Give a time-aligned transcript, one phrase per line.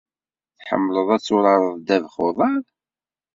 [0.59, 2.63] Tḥemmleḍ ad turareḍ ddabex n uḍar?